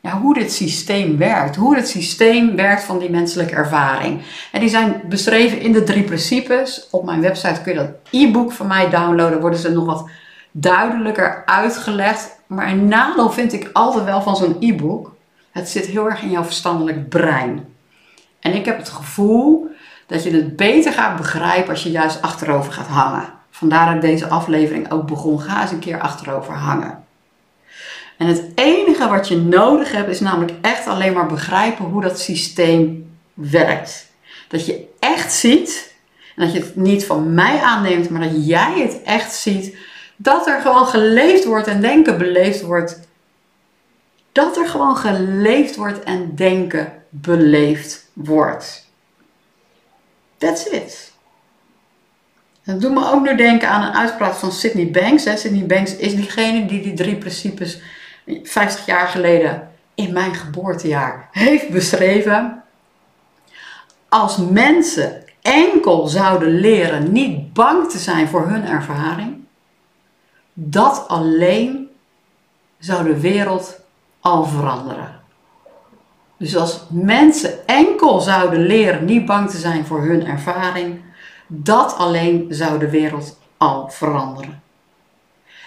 ja, 0.00 0.20
hoe 0.20 0.34
dit 0.34 0.52
systeem 0.52 1.16
werkt. 1.16 1.56
Hoe 1.56 1.76
het 1.76 1.88
systeem 1.88 2.56
werkt 2.56 2.82
van 2.82 2.98
die 2.98 3.10
menselijke 3.10 3.54
ervaring. 3.54 4.22
En 4.52 4.60
die 4.60 4.68
zijn 4.68 5.00
beschreven 5.08 5.60
in 5.60 5.72
de 5.72 5.84
drie 5.84 6.02
principes. 6.02 6.88
Op 6.90 7.04
mijn 7.04 7.20
website 7.20 7.60
kun 7.62 7.72
je 7.72 7.78
dat 7.78 7.90
e-book 8.10 8.52
van 8.52 8.66
mij 8.66 8.90
downloaden. 8.90 9.40
Worden 9.40 9.58
ze 9.58 9.72
nog 9.72 9.84
wat 9.84 10.08
duidelijker 10.50 11.42
uitgelegd. 11.46 12.40
Maar 12.46 12.68
een 12.68 12.88
nadeel 12.88 13.30
vind 13.30 13.52
ik 13.52 13.70
altijd 13.72 14.04
wel 14.04 14.22
van 14.22 14.36
zo'n 14.36 14.56
e-book. 14.60 15.14
Het 15.50 15.68
zit 15.68 15.86
heel 15.86 16.06
erg 16.06 16.22
in 16.22 16.30
jouw 16.30 16.44
verstandelijk 16.44 17.08
brein. 17.08 17.76
En 18.40 18.54
ik 18.54 18.64
heb 18.64 18.78
het 18.78 18.88
gevoel 18.88 19.70
dat 20.06 20.22
je 20.22 20.30
het 20.30 20.56
beter 20.56 20.92
gaat 20.92 21.16
begrijpen 21.16 21.70
als 21.70 21.82
je 21.82 21.90
juist 21.90 22.22
achterover 22.22 22.72
gaat 22.72 22.86
hangen. 22.86 23.32
Vandaar 23.50 23.86
dat 23.86 23.94
ik 23.94 24.10
deze 24.10 24.28
aflevering 24.28 24.90
ook 24.90 25.06
begon. 25.06 25.40
Ga 25.40 25.62
eens 25.62 25.70
een 25.70 25.78
keer 25.78 26.00
achterover 26.00 26.54
hangen. 26.54 27.04
En 28.18 28.26
het 28.26 28.44
enige 28.54 29.08
wat 29.08 29.28
je 29.28 29.36
nodig 29.36 29.92
hebt 29.92 30.08
is 30.08 30.20
namelijk 30.20 30.52
echt 30.60 30.86
alleen 30.86 31.12
maar 31.12 31.26
begrijpen 31.26 31.84
hoe 31.84 32.02
dat 32.02 32.20
systeem 32.20 33.10
werkt. 33.34 34.06
Dat 34.48 34.66
je 34.66 34.86
echt 34.98 35.32
ziet, 35.32 35.94
en 36.36 36.44
dat 36.44 36.52
je 36.52 36.60
het 36.60 36.76
niet 36.76 37.06
van 37.06 37.34
mij 37.34 37.60
aanneemt, 37.60 38.10
maar 38.10 38.20
dat 38.20 38.46
jij 38.46 38.80
het 38.80 39.02
echt 39.02 39.34
ziet, 39.34 39.76
dat 40.16 40.46
er 40.46 40.60
gewoon 40.60 40.86
geleefd 40.86 41.44
wordt 41.44 41.66
en 41.66 41.80
denken 41.80 42.18
beleefd 42.18 42.62
wordt. 42.62 43.00
Dat 44.32 44.56
er 44.56 44.68
gewoon 44.68 44.96
geleefd 44.96 45.76
wordt 45.76 46.02
en 46.02 46.34
denken 46.34 46.92
beleefd 47.10 48.07
wordt. 48.24 48.86
That's 50.36 50.66
it. 50.66 51.12
Dat 52.64 52.80
doet 52.80 52.92
me 52.92 53.12
ook 53.12 53.22
nu 53.22 53.36
denken 53.36 53.68
aan 53.68 53.82
een 53.82 53.94
uitspraak 53.94 54.34
van 54.34 54.52
Sydney 54.52 54.90
Banks. 54.90 55.22
Sydney 55.22 55.66
Banks 55.66 55.96
is 55.96 56.14
diegene 56.14 56.66
die 56.66 56.82
die 56.82 56.94
drie 56.94 57.16
principes 57.16 57.80
50 58.42 58.86
jaar 58.86 59.08
geleden 59.08 59.70
in 59.94 60.12
mijn 60.12 60.34
geboortejaar 60.34 61.28
heeft 61.32 61.70
beschreven. 61.70 62.62
Als 64.08 64.36
mensen 64.36 65.24
enkel 65.42 66.06
zouden 66.06 66.60
leren 66.60 67.12
niet 67.12 67.52
bang 67.52 67.90
te 67.90 67.98
zijn 67.98 68.28
voor 68.28 68.48
hun 68.48 68.64
ervaring, 68.64 69.44
dat 70.52 71.04
alleen 71.08 71.88
zou 72.78 73.04
de 73.04 73.20
wereld 73.20 73.80
al 74.20 74.44
veranderen. 74.44 75.20
Dus 76.36 76.56
als 76.56 76.84
mensen 76.90 77.57
enkel 77.68 78.20
zouden 78.20 78.66
leren 78.66 79.04
niet 79.04 79.26
bang 79.26 79.50
te 79.50 79.58
zijn 79.58 79.86
voor 79.86 80.02
hun 80.02 80.26
ervaring, 80.26 81.00
dat 81.46 81.96
alleen 81.96 82.46
zou 82.48 82.78
de 82.78 82.90
wereld 82.90 83.38
al 83.56 83.88
veranderen. 83.88 84.62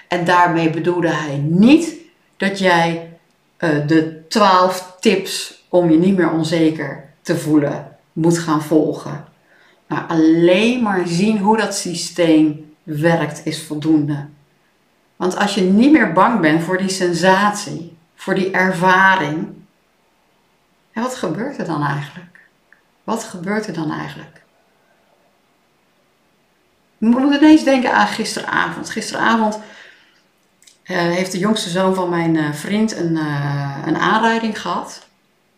En 0.08 0.26
daarmee 0.26 0.70
bedoelde 0.70 1.10
hij 1.10 1.38
niet 1.38 1.96
dat 2.38 2.60
jij 2.60 3.18
uh, 3.60 3.70
de 3.88 4.28
12 4.28 4.96
tips 5.00 5.64
om 5.70 5.92
je 5.92 5.98
niet 5.98 6.18
meer 6.18 6.32
onzeker 6.32 7.10
te 7.22 7.38
voelen 7.38 7.98
moet 8.14 8.38
gaan 8.38 8.64
volgen. 8.64 9.26
Maar 9.88 10.06
alleen 10.08 10.82
maar 10.82 11.08
zien 11.08 11.38
hoe 11.38 11.58
dat 11.58 11.76
systeem 11.76 12.74
werkt 12.84 13.42
is 13.46 13.64
voldoende. 13.64 14.26
Want 15.16 15.38
als 15.38 15.56
je 15.56 15.62
niet 15.62 15.92
meer 15.92 16.14
bang 16.14 16.40
bent 16.40 16.64
voor 16.64 16.78
die 16.78 16.90
sensatie, 16.90 17.98
voor 18.16 18.36
die 18.36 18.52
ervaring, 18.52 19.48
wat 20.94 21.16
gebeurt 21.16 21.58
er 21.58 21.66
dan 21.66 21.84
eigenlijk? 21.84 22.40
Wat 23.04 23.24
gebeurt 23.24 23.68
er 23.68 23.74
dan 23.74 23.92
eigenlijk? 23.92 24.42
Ik 27.00 27.08
moet 27.08 27.36
ineens 27.36 27.64
denken 27.64 27.94
aan 27.94 28.08
gisteravond. 28.08 28.90
Gisteravond 28.90 29.56
uh, 29.56 30.98
heeft 30.98 31.32
de 31.32 31.38
jongste 31.38 31.70
zoon 31.70 31.96
van 31.96 32.10
mijn 32.10 32.36
uh, 32.36 32.54
vriend 32.54 32.98
een, 32.98 33.12
uh, 33.12 33.78
een 33.86 33.98
aanrijding 33.98 34.62
gehad. 34.62 35.10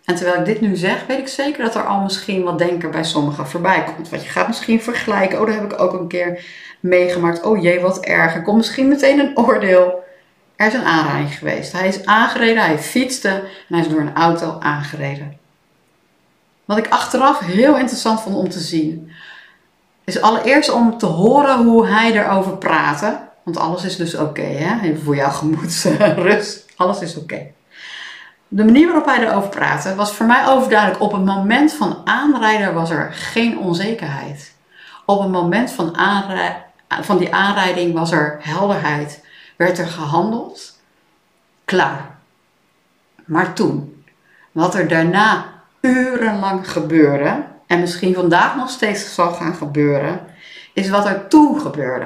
En 0.06 0.16
terwijl 0.16 0.40
ik 0.40 0.46
dit 0.46 0.62
nu 0.62 0.76
zeg, 0.76 1.06
weet 1.06 1.20
ik 1.20 1.28
zeker 1.28 1.64
dat 1.64 1.76
er 1.76 1.86
al 1.86 2.02
misschien 2.02 2.44
wat 2.44 2.58
denken 2.58 2.92
bij 2.92 3.04
sommigen 3.04 3.48
voorbij 3.48 3.84
komt. 3.84 4.10
Want 4.10 4.24
je 4.24 4.30
gaat 4.30 4.48
misschien 4.48 4.82
vergelijken. 4.82 5.40
Oh, 5.40 5.46
dat 5.46 5.56
heb 5.56 5.72
ik 5.72 5.80
ook 5.80 5.94
een 5.94 6.08
keer 6.08 6.46
meegemaakt. 6.80 7.44
Oh 7.44 7.62
jee, 7.62 7.80
wat 7.80 8.00
erg. 8.00 8.36
Er 8.36 8.42
komt 8.42 8.58
misschien 8.58 8.88
meteen 8.88 9.20
een 9.20 9.38
oordeel. 9.38 10.03
Er 10.64 10.70
is 10.70 10.76
een 10.76 10.86
aanrijding 10.86 11.38
geweest. 11.38 11.72
Hij 11.72 11.88
is 11.88 12.06
aangereden, 12.06 12.64
hij 12.64 12.80
fietste 12.80 13.30
en 13.30 13.44
hij 13.68 13.80
is 13.80 13.88
door 13.88 14.00
een 14.00 14.16
auto 14.16 14.58
aangereden. 14.60 15.38
Wat 16.66 16.78
ik 16.78 16.88
achteraf 16.90 17.40
heel 17.40 17.78
interessant 17.78 18.22
vond 18.22 18.36
om 18.36 18.50
te 18.50 18.60
zien, 18.60 19.12
is 20.04 20.22
allereerst 20.22 20.72
om 20.72 20.98
te 20.98 21.06
horen 21.06 21.64
hoe 21.64 21.88
hij 21.88 22.12
erover 22.12 22.58
praatte. 22.58 23.20
Want 23.44 23.58
alles 23.58 23.84
is 23.84 23.96
dus 23.96 24.16
oké, 24.16 24.42
hè? 24.42 24.96
Voor 25.04 25.16
jouw 25.16 25.30
gemoedsrust. 25.30 26.66
Alles 26.76 27.00
is 27.00 27.18
oké. 27.18 27.42
De 28.48 28.64
manier 28.64 28.86
waarop 28.86 29.06
hij 29.06 29.28
erover 29.28 29.50
praatte 29.50 29.96
was 29.96 30.14
voor 30.14 30.26
mij 30.26 30.48
overduidelijk. 30.48 31.02
Op 31.02 31.12
het 31.12 31.26
moment 31.26 31.74
van 31.74 32.02
aanrijden 32.04 32.74
was 32.74 32.90
er 32.90 33.14
geen 33.14 33.58
onzekerheid. 33.58 34.54
Op 35.06 35.22
het 35.22 35.32
moment 35.32 35.72
van, 35.72 35.98
van 37.02 37.18
die 37.18 37.34
aanrijding 37.34 37.94
was 37.94 38.12
er 38.12 38.38
helderheid. 38.42 39.23
Werd 39.56 39.78
er 39.78 39.88
gehandeld. 39.88 40.80
Klaar. 41.66 42.18
Maar 43.26 43.54
toen, 43.54 44.04
wat 44.52 44.76
er 44.76 44.88
daarna 44.88 45.46
urenlang 45.82 46.72
gebeurde, 46.72 47.44
en 47.68 47.80
misschien 47.80 48.14
vandaag 48.14 48.56
nog 48.56 48.70
steeds 48.70 49.14
zal 49.14 49.32
gaan 49.32 49.56
gebeuren, 49.56 50.20
is 50.74 50.90
wat 50.90 51.06
er 51.06 51.28
toen 51.28 51.60
gebeurde. 51.60 52.06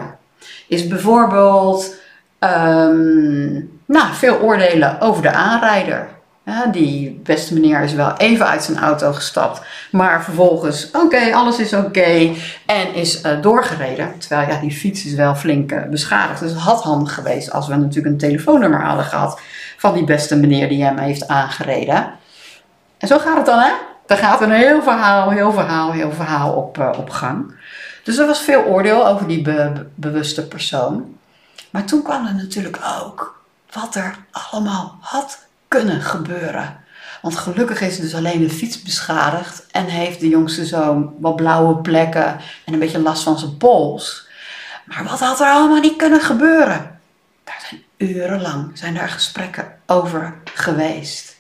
Is 0.68 0.88
bijvoorbeeld 0.88 1.96
um, 2.40 3.80
nou, 3.86 4.14
veel 4.14 4.40
oordelen 4.40 5.02
over 5.02 5.22
de 5.22 5.32
aanrijder. 5.32 6.10
Die 6.72 7.20
beste 7.24 7.54
meneer 7.54 7.82
is 7.82 7.94
wel 7.94 8.14
even 8.18 8.48
uit 8.48 8.64
zijn 8.64 8.78
auto 8.78 9.14
gestapt, 9.14 9.62
maar 9.92 10.24
vervolgens, 10.24 10.92
oké, 10.92 11.34
alles 11.34 11.60
is 11.60 11.74
oké 11.74 12.34
en 12.66 12.94
is 12.94 13.24
uh, 13.24 13.42
doorgereden. 13.42 14.20
Terwijl 14.20 14.50
ja, 14.50 14.60
die 14.60 14.72
fiets 14.72 15.06
is 15.06 15.14
wel 15.14 15.36
flink 15.36 15.72
uh, 15.72 15.84
beschadigd. 15.84 16.40
Dus 16.40 16.52
het 16.52 16.60
had 16.60 16.84
handig 16.84 17.14
geweest 17.14 17.52
als 17.52 17.68
we 17.68 17.76
natuurlijk 17.76 18.06
een 18.06 18.18
telefoonnummer 18.18 18.82
hadden 18.82 19.06
gehad 19.06 19.40
van 19.78 19.94
die 19.94 20.04
beste 20.04 20.36
meneer 20.36 20.70
die 20.70 20.84
hem 20.84 20.98
heeft 20.98 21.28
aangereden. 21.28 22.12
En 22.98 23.08
zo 23.08 23.20
gaat 23.20 23.38
het 23.38 23.46
dan, 23.46 23.60
hè? 23.60 23.72
Er 24.06 24.18
gaat 24.18 24.42
een 24.42 24.52
heel 24.52 24.82
verhaal, 24.82 25.30
heel 25.30 25.52
verhaal, 25.52 25.92
heel 25.92 26.12
verhaal 26.12 26.54
op, 26.54 26.78
uh, 26.78 26.90
op 26.98 27.10
gang. 27.10 27.56
Dus 28.04 28.18
er 28.18 28.28
was 28.28 28.40
veel 28.40 28.64
oordeel 28.64 29.08
over 29.08 29.28
die 29.28 29.42
be 29.42 29.86
bewuste 29.96 30.48
persoon. 30.48 31.18
Maar 31.70 31.86
toen 31.86 32.02
kwam 32.02 32.26
er 32.26 32.36
natuurlijk 32.36 32.80
ook 33.02 33.42
wat 33.72 33.96
er 33.96 34.16
allemaal 34.32 34.98
had 35.02 35.47
kunnen 35.68 36.02
gebeuren. 36.02 36.86
Want 37.22 37.36
gelukkig 37.36 37.82
is 37.82 38.00
dus 38.00 38.16
alleen 38.16 38.40
de 38.40 38.50
fiets 38.50 38.82
beschadigd 38.82 39.66
en 39.72 39.86
heeft 39.86 40.20
de 40.20 40.28
jongste 40.28 40.66
zoon 40.66 41.14
wat 41.20 41.36
blauwe 41.36 41.76
plekken 41.76 42.40
en 42.66 42.74
een 42.74 42.80
beetje 42.80 43.00
last 43.00 43.24
van 43.24 43.40
zijn 43.40 43.58
pols. 43.58 44.28
Maar 44.86 45.04
wat 45.04 45.20
had 45.20 45.40
er 45.40 45.48
allemaal 45.48 45.80
niet 45.80 45.96
kunnen 45.96 46.22
gebeuren? 46.22 47.00
Daar 47.44 47.66
zijn 47.70 47.82
urenlang 47.98 48.78
zijn 48.78 48.94
daar 48.94 49.10
gesprekken 49.10 49.80
over 49.86 50.36
geweest. 50.54 51.36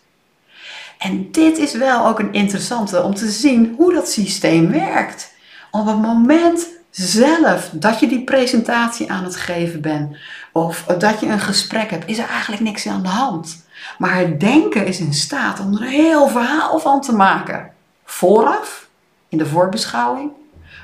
En 0.97 1.31
dit 1.31 1.57
is 1.57 1.73
wel 1.73 2.07
ook 2.07 2.19
een 2.19 2.33
interessante 2.33 3.03
om 3.03 3.15
te 3.15 3.29
zien 3.29 3.73
hoe 3.77 3.93
dat 3.93 4.09
systeem 4.09 4.71
werkt. 4.71 5.33
Op 5.71 5.85
het 5.85 6.01
moment 6.01 6.67
zelf 6.89 7.69
dat 7.73 7.99
je 7.99 8.07
die 8.07 8.23
presentatie 8.23 9.11
aan 9.11 9.23
het 9.23 9.35
geven 9.35 9.81
bent 9.81 10.17
of 10.51 10.83
dat 10.83 11.19
je 11.19 11.25
een 11.25 11.39
gesprek 11.39 11.89
hebt, 11.89 12.07
is 12.09 12.17
er 12.17 12.29
eigenlijk 12.29 12.61
niks 12.61 12.87
aan 12.87 13.01
de 13.01 13.09
hand. 13.09 13.65
Maar 13.97 14.15
het 14.15 14.39
denken 14.39 14.85
is 14.85 14.99
in 14.99 15.13
staat 15.13 15.59
om 15.59 15.75
er 15.75 15.81
een 15.81 15.87
heel 15.87 16.27
verhaal 16.27 16.79
van 16.79 17.01
te 17.01 17.15
maken. 17.15 17.71
Vooraf, 18.05 18.87
in 19.29 19.37
de 19.37 19.45
voorbeschouwing, 19.45 20.31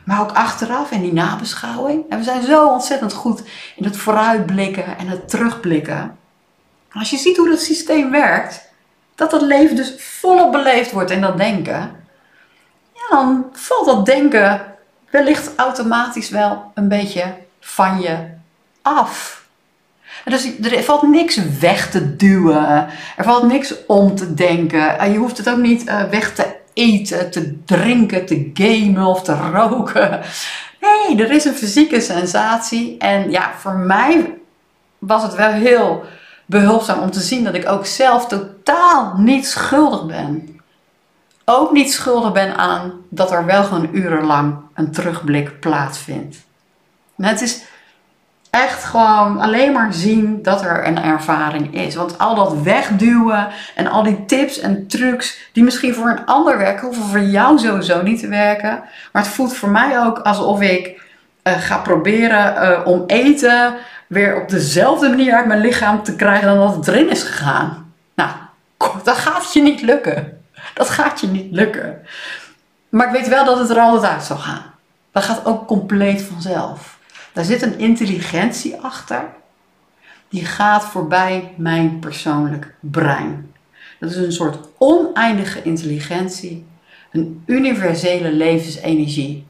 maar 0.05 0.21
ook 0.21 0.31
achteraf 0.31 0.91
in 0.91 1.01
die 1.01 1.13
nabeschouwing. 1.13 2.03
En 2.09 2.17
we 2.17 2.23
zijn 2.23 2.43
zo 2.43 2.67
ontzettend 2.67 3.13
goed 3.13 3.43
in 3.75 3.83
het 3.83 3.97
vooruitblikken 3.97 4.97
en 4.97 5.07
het 5.07 5.29
terugblikken. 5.29 6.17
Als 6.91 7.09
je 7.09 7.17
ziet 7.17 7.37
hoe 7.37 7.49
dat 7.49 7.61
systeem 7.61 8.11
werkt, 8.11 8.71
dat 9.15 9.31
dat 9.31 9.41
leven 9.41 9.75
dus 9.75 9.93
volop 9.97 10.51
beleefd 10.51 10.91
wordt 10.91 11.11
in 11.11 11.21
dat 11.21 11.37
denken, 11.37 12.05
ja, 12.93 13.07
dan 13.09 13.45
valt 13.53 13.85
dat 13.85 14.05
denken 14.05 14.61
wellicht 15.09 15.51
automatisch 15.55 16.29
wel 16.29 16.71
een 16.73 16.87
beetje 16.87 17.35
van 17.59 18.01
je 18.01 18.17
af. 18.81 19.42
Dus 20.25 20.59
er 20.61 20.83
valt 20.83 21.01
niks 21.01 21.39
weg 21.59 21.89
te 21.89 22.15
duwen. 22.15 22.87
Er 23.17 23.23
valt 23.23 23.47
niks 23.47 23.85
om 23.87 24.15
te 24.15 24.33
denken. 24.33 25.11
Je 25.11 25.17
hoeft 25.17 25.37
het 25.37 25.49
ook 25.49 25.57
niet 25.57 25.85
eh, 25.85 26.03
weg 26.03 26.33
te 26.33 26.55
eten, 26.73 27.31
te 27.31 27.63
drinken, 27.65 28.25
te 28.25 28.51
gamen 28.53 29.05
of 29.05 29.23
te 29.23 29.35
roken. 29.35 30.21
Nee, 30.81 31.23
er 31.23 31.31
is 31.31 31.45
een 31.45 31.53
fysieke 31.53 32.01
sensatie. 32.01 32.97
En 32.97 33.31
ja, 33.31 33.51
voor 33.57 33.73
mij 33.73 34.37
was 34.99 35.23
het 35.23 35.35
wel 35.35 35.51
heel 35.51 36.03
behulpzaam 36.45 36.99
om 36.99 37.11
te 37.11 37.19
zien 37.19 37.43
dat 37.43 37.53
ik 37.53 37.69
ook 37.69 37.85
zelf 37.85 38.27
totaal 38.27 39.13
niet 39.17 39.47
schuldig 39.47 40.05
ben. 40.05 40.59
Ook 41.45 41.71
niet 41.71 41.93
schuldig 41.93 42.31
ben 42.31 42.57
aan 42.57 42.93
dat 43.09 43.31
er 43.31 43.45
wel 43.45 43.63
gewoon 43.63 43.89
urenlang 43.91 44.55
een 44.73 44.91
terugblik 44.91 45.59
plaatsvindt. 45.59 46.37
het 47.15 47.41
is 47.41 47.61
echt 48.53 48.83
gewoon 48.83 49.39
alleen 49.39 49.71
maar 49.71 49.93
zien 49.93 50.41
dat 50.41 50.61
er 50.61 50.87
een 50.87 51.03
ervaring 51.03 51.75
is. 51.75 51.95
Want 51.95 52.17
al 52.17 52.35
dat 52.35 52.61
wegduwen 52.61 53.47
en 53.75 53.87
al 53.87 54.03
die 54.03 54.25
tips 54.25 54.59
en 54.59 54.87
trucs 54.87 55.49
die 55.51 55.63
misschien 55.63 55.93
voor 55.93 56.09
een 56.09 56.25
ander 56.25 56.57
werken, 56.57 56.87
hoeven 56.87 57.03
voor 57.03 57.19
jou 57.19 57.59
sowieso 57.59 58.01
niet 58.01 58.19
te 58.19 58.27
werken. 58.27 58.83
Maar 59.11 59.23
het 59.23 59.31
voelt 59.31 59.55
voor 59.55 59.69
mij 59.69 59.99
ook 59.99 60.19
alsof 60.19 60.61
ik 60.61 61.01
uh, 61.43 61.53
ga 61.53 61.77
proberen 61.77 62.55
uh, 62.55 62.87
om 62.87 63.03
eten 63.07 63.73
weer 64.07 64.41
op 64.41 64.49
dezelfde 64.49 65.09
manier 65.09 65.33
uit 65.33 65.45
mijn 65.45 65.61
lichaam 65.61 66.03
te 66.03 66.15
krijgen 66.15 66.47
dan 66.47 66.57
dat 66.57 66.75
het 66.75 66.87
erin 66.87 67.09
is 67.09 67.23
gegaan. 67.23 67.93
Nou, 68.15 68.29
dat 69.03 69.17
gaat 69.17 69.53
je 69.53 69.61
niet 69.61 69.81
lukken. 69.81 70.41
Dat 70.73 70.89
gaat 70.89 71.21
je 71.21 71.27
niet 71.27 71.51
lukken. 71.51 72.01
Maar 72.89 73.07
ik 73.07 73.13
weet 73.13 73.27
wel 73.27 73.45
dat 73.45 73.59
het 73.59 73.69
er 73.69 73.79
altijd 73.79 74.13
uit 74.13 74.23
zal 74.23 74.37
gaan. 74.37 74.63
Dat 75.11 75.23
gaat 75.23 75.45
ook 75.45 75.67
compleet 75.67 76.21
vanzelf. 76.21 76.92
Daar 77.33 77.43
zit 77.43 77.61
een 77.61 77.79
intelligentie 77.79 78.75
achter. 78.77 79.25
die 80.29 80.45
gaat 80.45 80.83
voorbij 80.83 81.53
mijn 81.57 81.99
persoonlijk 81.99 82.75
brein. 82.79 83.53
Dat 83.99 84.09
is 84.09 84.15
een 84.15 84.31
soort 84.31 84.67
oneindige 84.77 85.63
intelligentie, 85.63 86.65
een 87.11 87.43
universele 87.45 88.31
levensenergie 88.31 89.45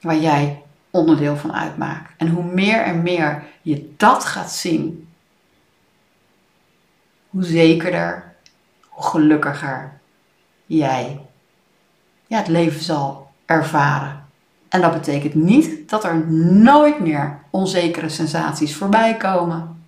waar 0.00 0.16
jij 0.16 0.62
onderdeel 0.90 1.36
van 1.36 1.52
uitmaakt. 1.52 2.12
En 2.16 2.28
hoe 2.28 2.44
meer 2.44 2.82
en 2.82 3.02
meer 3.02 3.42
je 3.62 3.94
dat 3.96 4.24
gaat 4.24 4.52
zien, 4.52 5.08
hoe 7.28 7.44
zekerder, 7.44 8.34
hoe 8.88 9.04
gelukkiger 9.04 10.00
jij 10.66 11.20
ja, 12.32 12.38
het 12.38 12.48
leven 12.48 12.80
zal 12.80 13.30
ervaren. 13.46 14.21
En 14.72 14.80
dat 14.80 14.92
betekent 14.92 15.34
niet 15.34 15.90
dat 15.90 16.04
er 16.04 16.26
nooit 16.40 17.00
meer 17.00 17.38
onzekere 17.50 18.08
sensaties 18.08 18.76
voorbij 18.76 19.16
komen. 19.16 19.84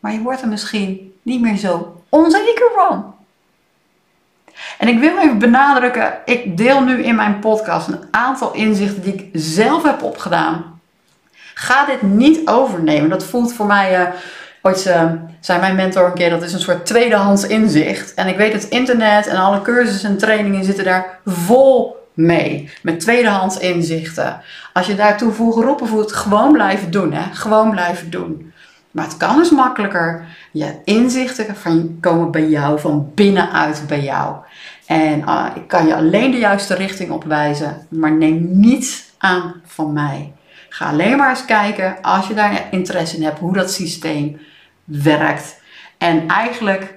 Maar 0.00 0.12
je 0.12 0.20
wordt 0.20 0.42
er 0.42 0.48
misschien 0.48 1.14
niet 1.22 1.40
meer 1.40 1.56
zo 1.56 2.02
onzeker 2.08 2.70
van. 2.74 3.14
En 4.78 4.88
ik 4.88 4.98
wil 4.98 5.18
even 5.18 5.38
benadrukken, 5.38 6.14
ik 6.24 6.56
deel 6.56 6.80
nu 6.80 7.02
in 7.02 7.14
mijn 7.14 7.38
podcast 7.38 7.88
een 7.88 8.04
aantal 8.10 8.52
inzichten 8.52 9.02
die 9.02 9.14
ik 9.14 9.28
zelf 9.32 9.82
heb 9.82 10.02
opgedaan. 10.02 10.80
Ga 11.54 11.84
dit 11.84 12.02
niet 12.02 12.48
overnemen. 12.48 13.10
Dat 13.10 13.24
voelt 13.24 13.52
voor 13.52 13.66
mij, 13.66 14.00
uh, 14.00 14.08
ooit 14.62 14.86
uh, 14.86 15.12
zei 15.40 15.60
mijn 15.60 15.76
mentor 15.76 16.06
een 16.06 16.14
keer, 16.14 16.30
dat 16.30 16.42
is 16.42 16.52
een 16.52 16.60
soort 16.60 16.86
tweedehands 16.86 17.46
inzicht. 17.46 18.14
En 18.14 18.26
ik 18.26 18.36
weet 18.36 18.52
het 18.52 18.68
internet 18.68 19.26
en 19.26 19.36
alle 19.36 19.62
cursussen 19.62 20.10
en 20.10 20.18
trainingen 20.18 20.64
zitten 20.64 20.84
daar 20.84 21.18
vol 21.24 22.01
mee. 22.26 22.70
Met 22.82 23.00
tweedehands 23.00 23.58
inzichten. 23.58 24.40
Als 24.72 24.86
je 24.86 24.94
daartoe 24.94 25.32
voor 25.32 25.52
geroepen 25.52 25.88
voelt, 25.88 26.12
gewoon 26.12 26.52
blijven 26.52 26.90
doen. 26.90 27.12
Hè? 27.12 27.34
Gewoon 27.34 27.70
blijven 27.70 28.10
doen. 28.10 28.52
Maar 28.90 29.04
het 29.04 29.16
kan 29.16 29.36
dus 29.36 29.50
makkelijker. 29.50 30.24
Je 30.50 30.74
inzichten 30.84 31.56
komen 32.00 32.30
bij 32.30 32.48
jou, 32.48 32.80
van 32.80 33.10
binnenuit 33.14 33.84
bij 33.88 34.02
jou. 34.02 34.36
En 34.86 35.18
uh, 35.18 35.46
ik 35.54 35.68
kan 35.68 35.86
je 35.86 35.94
alleen 35.94 36.30
de 36.30 36.38
juiste 36.38 36.74
richting 36.74 37.10
opwijzen, 37.10 37.86
maar 37.88 38.12
neem 38.12 38.48
niets 38.50 39.04
aan 39.18 39.54
van 39.64 39.92
mij. 39.92 40.32
Ga 40.68 40.88
alleen 40.88 41.16
maar 41.16 41.30
eens 41.30 41.44
kijken, 41.44 41.96
als 42.02 42.26
je 42.26 42.34
daar 42.34 42.66
interesse 42.70 43.16
in 43.16 43.22
hebt, 43.22 43.38
hoe 43.38 43.52
dat 43.52 43.72
systeem 43.72 44.40
werkt. 44.84 45.60
En 45.98 46.28
eigenlijk, 46.28 46.94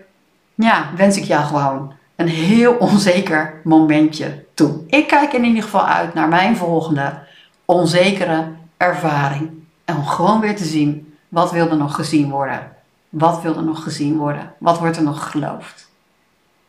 ja, 0.55 0.89
wens 0.96 1.17
ik 1.17 1.24
jou 1.24 1.46
gewoon 1.46 1.94
een 2.15 2.27
heel 2.27 2.74
onzeker 2.74 3.62
momentje 3.63 4.45
toe. 4.56 4.84
Ik 4.88 5.08
kijk 5.08 5.34
in 5.34 5.44
ieder 5.44 5.64
geval 5.64 5.86
uit 5.86 6.14
naar 6.14 6.28
mijn 6.28 6.58
volgende 6.58 7.20
onzekere 7.66 8.48
ervaring. 8.78 9.52
En 9.86 9.96
om 9.96 10.06
gewoon 10.06 10.40
weer 10.40 10.56
te 10.56 10.66
zien, 10.66 11.18
wat 11.30 11.52
wil 11.52 11.70
er 11.70 11.78
nog 11.78 11.96
gezien 11.96 12.30
worden? 12.30 12.76
Wat 13.10 13.42
wil 13.42 13.56
er 13.56 13.64
nog 13.64 13.84
gezien 13.84 14.18
worden? 14.18 14.54
Wat 14.58 14.80
wordt 14.80 14.98
er 14.98 15.04
nog 15.04 15.32
geloofd? 15.32 15.90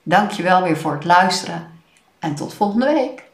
Dankjewel 0.02 0.62
weer 0.62 0.76
voor 0.76 0.92
het 0.92 1.04
luisteren 1.04 1.66
en 2.18 2.34
tot 2.34 2.54
volgende 2.54 2.86
week. 2.86 3.25